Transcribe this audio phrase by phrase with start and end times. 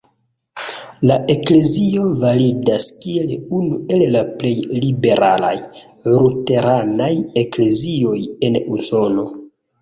[1.09, 4.51] La eklezio validas kiel unu el la plej
[4.85, 5.53] liberalaj
[6.15, 7.11] luteranaj
[7.43, 8.17] eklezioj
[8.51, 9.29] en Usono.